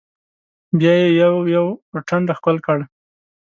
[0.79, 2.81] بيا يې يو يو پر ټنډه ښکل کړل.